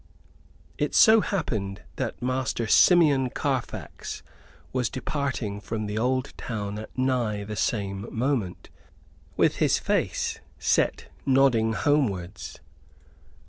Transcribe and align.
It 0.79 0.95
so 0.95 1.21
happened 1.21 1.83
that 1.97 2.23
Master 2.23 2.65
Simeon 2.65 3.29
Carfax 3.29 4.23
was 4.73 4.89
departing 4.89 5.61
from 5.61 5.85
the 5.85 5.99
old 5.99 6.33
town 6.39 6.79
at 6.79 6.97
nigh 6.97 7.43
the 7.43 7.55
same 7.55 8.07
moment, 8.11 8.71
with 9.37 9.57
his 9.57 9.77
face 9.77 10.39
set 10.57 11.05
nodding 11.23 11.73
homewards. 11.73 12.57